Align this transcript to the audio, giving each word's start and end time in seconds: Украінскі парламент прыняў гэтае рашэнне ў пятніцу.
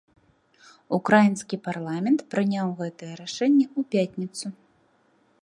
Украінскі 0.97 1.59
парламент 1.67 2.19
прыняў 2.35 2.67
гэтае 2.81 3.11
рашэнне 3.21 3.65
ў 3.77 3.91
пятніцу. 3.95 4.45